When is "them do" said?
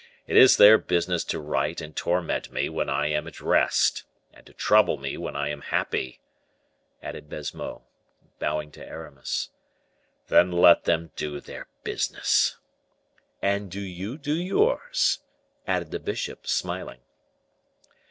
10.85-11.39